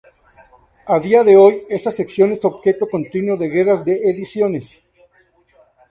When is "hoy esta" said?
1.37-1.91